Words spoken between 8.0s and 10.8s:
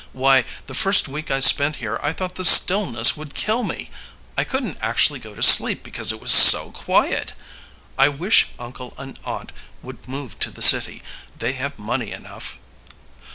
wish uncle and aunt would move to the